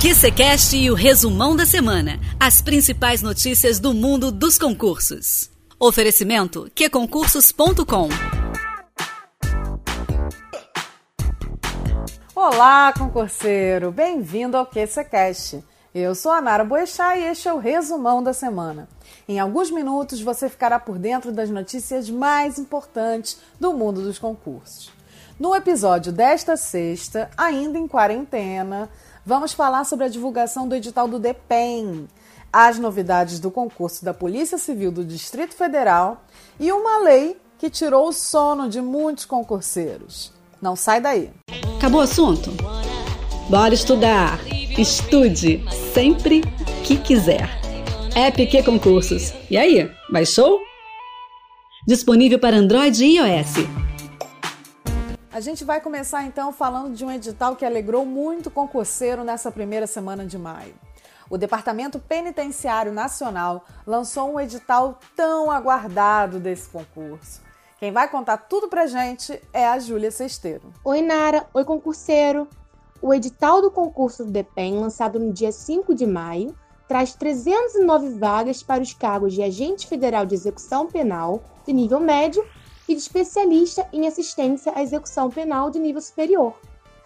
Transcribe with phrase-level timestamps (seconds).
[0.00, 2.20] QCCast e o resumão da semana.
[2.38, 5.50] As principais notícias do mundo dos concursos.
[5.76, 8.08] Oferecimento qconcursos.com.
[12.32, 13.90] Olá, concurseiro!
[13.90, 15.64] Bem-vindo ao QCCast.
[15.92, 18.88] Eu sou a Nara Boechat e este é o resumão da semana.
[19.28, 24.92] Em alguns minutos você ficará por dentro das notícias mais importantes do mundo dos concursos.
[25.40, 28.88] No episódio desta sexta, ainda em quarentena,
[29.28, 32.08] vamos falar sobre a divulgação do edital do DEPEN,
[32.50, 36.24] as novidades do concurso da Polícia Civil do Distrito Federal
[36.58, 40.32] e uma lei que tirou o sono de muitos concurseiros.
[40.62, 41.30] Não sai daí.
[41.76, 42.50] Acabou o assunto?
[43.50, 44.40] Bora estudar.
[44.78, 46.40] Estude sempre
[46.82, 47.50] que quiser.
[48.16, 49.34] EPQ Concursos.
[49.50, 50.58] E aí, baixou?
[51.86, 53.87] Disponível para Android e iOS.
[55.38, 59.86] A gente vai começar então falando de um edital que alegrou muito concurseiro nessa primeira
[59.86, 60.74] semana de maio.
[61.30, 67.40] O Departamento Penitenciário Nacional lançou um edital tão aguardado desse concurso.
[67.78, 70.72] Quem vai contar tudo pra gente é a Júlia Sesteiro.
[70.82, 71.46] Oi, Nara.
[71.54, 72.48] Oi, concurseiro.
[73.00, 76.52] O edital do concurso do DEPEN, lançado no dia 5 de maio,
[76.88, 82.44] traz 309 vagas para os cargos de agente federal de execução penal de nível médio
[82.88, 86.54] e de especialista em assistência à execução penal de nível superior.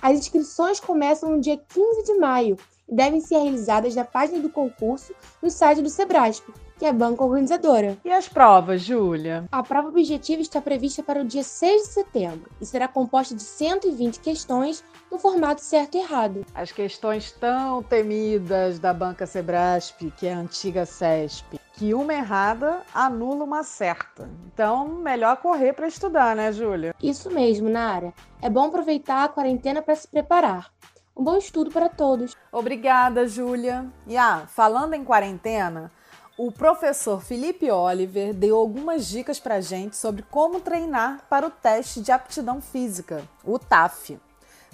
[0.00, 2.56] As inscrições começam no dia 15 de maio
[2.88, 6.44] e devem ser realizadas na página do concurso no site do Sebrasp,
[6.78, 7.96] que é a banca organizadora.
[8.04, 9.48] E as provas, Júlia?
[9.50, 13.42] A prova objetiva está prevista para o dia 6 de setembro e será composta de
[13.42, 16.44] 120 questões no formato certo e errado.
[16.54, 22.82] As questões tão temidas da banca Sebrasp, que é a antiga CESP que uma errada
[22.94, 24.28] anula uma certa.
[24.46, 26.94] Então, melhor correr para estudar, né, Júlia?
[27.02, 28.12] Isso mesmo, Nara.
[28.40, 30.70] É bom aproveitar a quarentena para se preparar.
[31.16, 32.36] Um bom estudo para todos.
[32.52, 33.86] Obrigada, Júlia.
[34.06, 35.90] E ah, falando em quarentena,
[36.36, 42.00] o professor Felipe Oliver deu algumas dicas para gente sobre como treinar para o teste
[42.00, 44.18] de aptidão física, o TAF,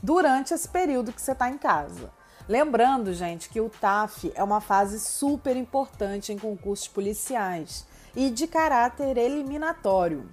[0.03, 2.10] durante esse período que você está em casa.
[2.50, 8.49] Lembrando, gente, que o TAF é uma fase super importante em concursos policiais e de
[8.49, 10.28] caráter eliminatório.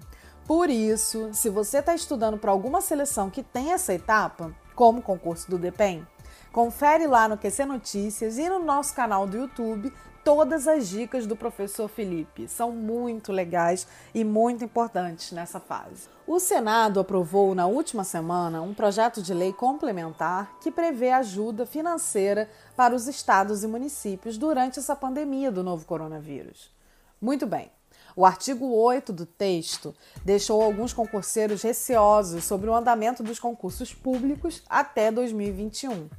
[0.47, 5.03] Por isso, se você está estudando para alguma seleção que tem essa etapa, como o
[5.03, 6.07] concurso do DEPEN,
[6.51, 9.93] confere lá no QC Notícias e no nosso canal do YouTube
[10.27, 12.49] todas as dicas do professor Felipe.
[12.49, 16.09] São muito legais e muito importantes nessa fase.
[16.27, 22.49] O Senado aprovou na última semana um projeto de lei complementar que prevê ajuda financeira
[22.75, 26.75] para os estados e municípios durante essa pandemia do novo coronavírus.
[27.21, 27.71] Muito bem.
[28.13, 29.95] O artigo 8 do texto
[30.25, 36.09] deixou alguns concurseiros receosos sobre o andamento dos concursos públicos até 2021.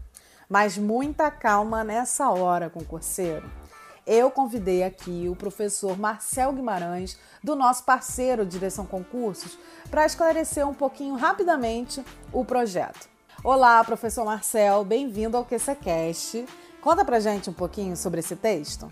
[0.48, 3.67] Mas muita calma nessa hora, concurseiro
[4.08, 9.58] eu convidei aqui o professor Marcel Guimarães, do nosso parceiro Direção Concursos,
[9.90, 12.02] para esclarecer um pouquinho rapidamente
[12.32, 13.06] o projeto.
[13.44, 16.46] Olá, professor Marcel, bem-vindo ao QCCast.
[16.80, 18.90] Conta pra gente um pouquinho sobre esse texto.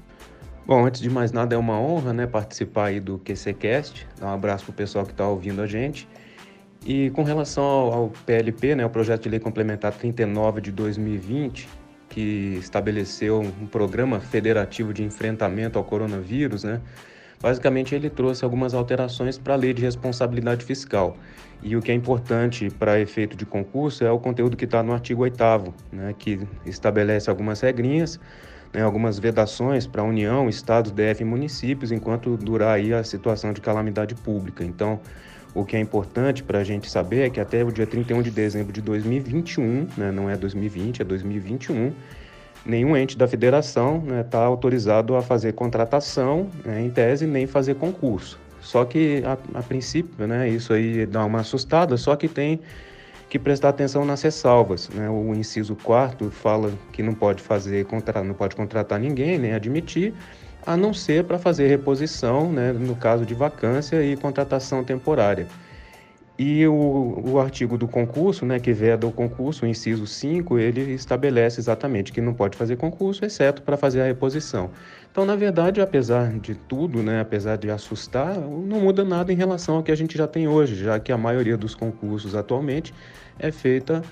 [0.66, 4.06] Bom, antes de mais nada, é uma honra né, participar aí do QCCast.
[4.20, 6.06] Dar um abraço pro pessoal que está ouvindo a gente.
[6.84, 11.66] E com relação ao PLP, né, o Projeto de Lei Complementar 39 de 2020,
[12.16, 16.80] que estabeleceu um programa federativo de enfrentamento ao coronavírus, né?
[17.42, 21.18] Basicamente, ele trouxe algumas alterações para a lei de responsabilidade fiscal.
[21.62, 24.94] E o que é importante para efeito de concurso é o conteúdo que está no
[24.94, 28.18] artigo 8, né, que estabelece algumas regrinhas,
[28.72, 33.52] né, algumas vedações para a União, Estados, DF e municípios, enquanto durar aí a situação
[33.52, 34.64] de calamidade pública.
[34.64, 34.98] Então,
[35.56, 38.30] o que é importante para a gente saber é que até o dia 31 de
[38.30, 41.92] dezembro de 2021, né, não é 2020, é 2021,
[42.64, 47.46] nenhum ente da federação está né, tá autorizado a fazer contratação, né, em tese, nem
[47.46, 48.38] fazer concurso.
[48.60, 52.60] Só que, a, a, princípio, né, isso aí dá uma assustada, só que tem
[53.28, 54.88] que prestar atenção nas ressalvas.
[54.88, 55.08] Né?
[55.08, 57.86] O inciso 4 fala que não pode fazer,
[58.24, 60.14] não pode contratar ninguém, nem admitir,
[60.64, 65.46] a não ser para fazer reposição, né, no caso de vacância e contratação temporária.
[66.38, 70.92] E o, o artigo do concurso, né, que veda o concurso, o inciso 5, ele
[70.92, 74.70] estabelece exatamente que não pode fazer concurso, exceto para fazer a reposição.
[75.10, 79.76] Então, na verdade, apesar de tudo, né, apesar de assustar, não muda nada em relação
[79.76, 82.92] ao que a gente já tem hoje, já que a maioria dos concursos atualmente
[83.38, 84.02] é feita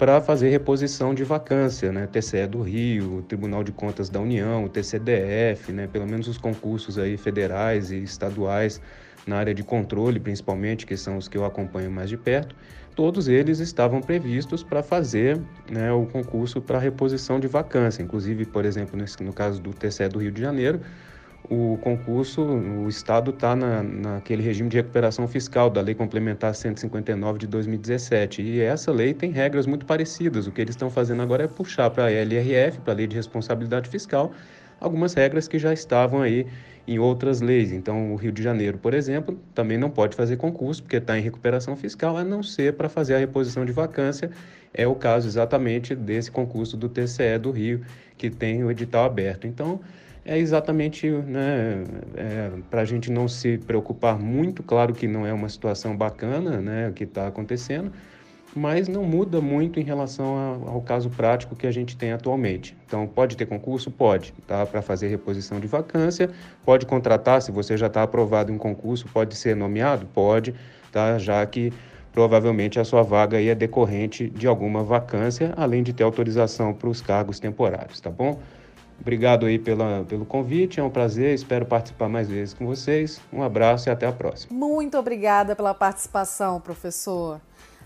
[0.00, 2.06] para fazer reposição de vacância, né?
[2.06, 5.86] TCE do Rio, Tribunal de Contas da União, TCDF, né?
[5.86, 8.80] Pelo menos os concursos aí federais e estaduais
[9.26, 12.56] na área de controle, principalmente, que são os que eu acompanho mais de perto.
[12.96, 15.38] todos eles estavam previstos para fazer
[15.70, 18.02] né, o concurso para reposição de vacância.
[18.02, 20.80] Inclusive, por exemplo, no caso do TCE do Rio de Janeiro,
[21.50, 27.40] o concurso, o Estado está na, naquele regime de recuperação fiscal da Lei Complementar 159
[27.40, 28.40] de 2017.
[28.40, 30.46] E essa lei tem regras muito parecidas.
[30.46, 33.16] O que eles estão fazendo agora é puxar para a LRF, para a Lei de
[33.16, 34.30] Responsabilidade Fiscal,
[34.78, 36.46] algumas regras que já estavam aí
[36.86, 37.72] em outras leis.
[37.72, 41.22] Então, o Rio de Janeiro, por exemplo, também não pode fazer concurso, porque está em
[41.22, 44.30] recuperação fiscal, a não ser para fazer a reposição de vacância.
[44.72, 47.80] É o caso exatamente desse concurso do TCE do Rio,
[48.16, 49.48] que tem o edital aberto.
[49.48, 49.80] Então,
[50.24, 51.84] é exatamente né,
[52.16, 54.62] é, para a gente não se preocupar muito.
[54.62, 57.90] Claro que não é uma situação bacana né, o que está acontecendo,
[58.54, 62.76] mas não muda muito em relação ao, caso prático que a gente tem atualmente.
[62.86, 63.90] Então, pode ter concurso?
[63.90, 64.66] Pode, tá?
[64.66, 66.30] para fazer reposição de vacância.
[66.64, 70.06] Pode contratar, se você já está aprovado em concurso, pode ser nomeado?
[70.12, 70.54] Pode,
[70.92, 71.16] tá?
[71.18, 71.72] já que
[72.12, 76.88] provavelmente a sua vaga aí é decorrente de alguma vacância, além de ter autorização para
[76.88, 78.40] os cargos temporários, tá bom?
[79.00, 83.20] Obrigado aí pela, pelo convite, é um prazer, espero participar mais vezes com vocês.
[83.32, 84.52] Um abraço e até a próxima.
[84.54, 87.40] Muito obrigada pela participação, professor.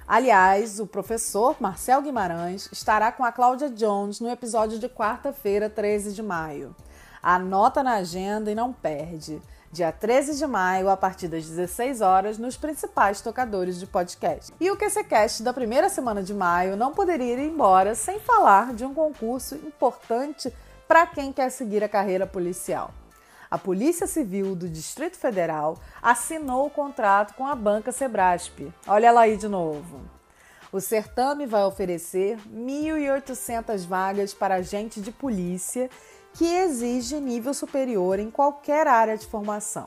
[0.06, 6.12] Aliás, o professor Marcel Guimarães estará com a Cláudia Jones no episódio de quarta-feira, 13
[6.12, 6.74] de maio.
[7.22, 9.40] Anota na agenda e não perde.
[9.72, 14.52] Dia 13 de maio, a partir das 16 horas, nos principais tocadores de podcast.
[14.60, 18.84] E o QCCast da primeira semana de maio não poderia ir embora sem falar de
[18.84, 20.52] um concurso importante
[20.86, 22.92] para quem quer seguir a carreira policial.
[23.50, 28.72] A Polícia Civil do Distrito Federal assinou o contrato com a banca Sebrasp.
[28.86, 30.00] Olha ela aí de novo.
[30.72, 35.88] O certame vai oferecer 1.800 vagas para agente de polícia
[36.32, 39.86] que exige nível superior em qualquer área de formação.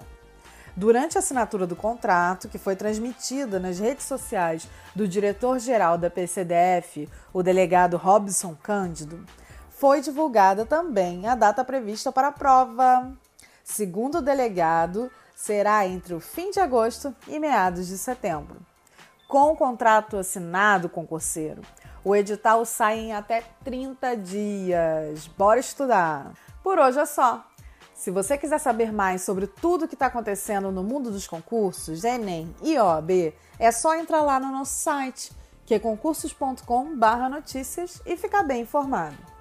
[0.78, 7.10] Durante a assinatura do contrato, que foi transmitida nas redes sociais do diretor-geral da PCDF,
[7.34, 9.26] o delegado Robson Cândido,
[9.78, 13.12] foi divulgada também a data prevista para a prova.
[13.64, 18.58] Segundo o delegado, será entre o fim de agosto e meados de setembro.
[19.28, 21.62] Com o contrato assinado concurseiro,
[22.04, 25.28] o edital sai em até 30 dias.
[25.38, 26.34] Bora estudar!
[26.64, 27.46] Por hoje é só.
[27.94, 32.04] Se você quiser saber mais sobre tudo o que está acontecendo no mundo dos concursos,
[32.04, 35.32] Enem e OAB, é só entrar lá no nosso site,
[35.68, 39.37] que é concursos.com/notícias e ficar bem informado.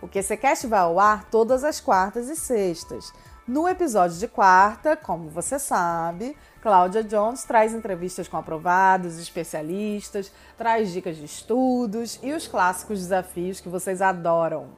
[0.00, 3.12] O QCCast vai ao ar todas as quartas e sextas.
[3.48, 10.92] No episódio de quarta, como você sabe, Cláudia Jones traz entrevistas com aprovados, especialistas, traz
[10.92, 14.68] dicas de estudos e os clássicos desafios que vocês adoram.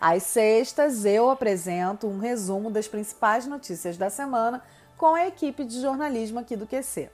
[0.00, 4.62] Às sextas, eu apresento um resumo das principais notícias da semana
[4.96, 7.10] com a equipe de jornalismo aqui do QC.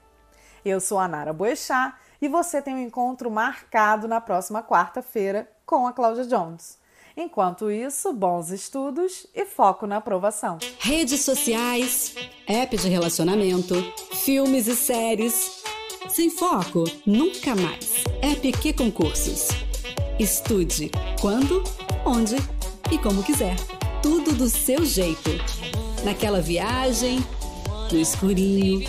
[0.65, 5.87] Eu sou a Nara Boechat e você tem um encontro marcado na próxima quarta-feira com
[5.87, 6.80] a Cláudia Jones.
[7.17, 10.59] Enquanto isso, bons estudos e foco na aprovação.
[10.79, 12.15] Redes sociais,
[12.47, 13.75] app de relacionamento,
[14.13, 15.61] filmes e séries.
[16.09, 18.05] Sem foco, nunca mais.
[18.23, 19.49] App que concursos.
[20.19, 20.91] Estude
[21.21, 21.63] quando,
[22.05, 22.37] onde
[22.91, 23.57] e como quiser.
[24.03, 25.31] Tudo do seu jeito.
[26.05, 27.21] Naquela viagem,
[27.93, 28.89] no escurinho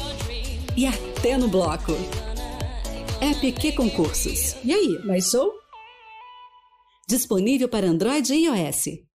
[0.75, 1.93] e até no bloco.
[3.21, 4.55] App que concursos.
[4.63, 5.60] E aí, mais show?
[7.11, 9.10] Disponível para Android e iOS.